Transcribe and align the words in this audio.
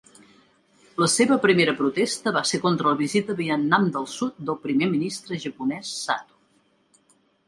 La 1.01 1.07
seva 1.15 1.35
primera 1.41 1.73
protesta 1.81 2.31
va 2.37 2.41
ser 2.51 2.59
contra 2.63 2.89
la 2.93 2.97
visita 3.01 3.35
a 3.35 3.39
Vietnam 3.41 3.85
del 3.97 4.07
Sud 4.13 4.39
del 4.47 4.57
primer 4.63 4.87
ministre 4.95 5.39
japonès 5.45 5.93
Sato. 6.07 6.41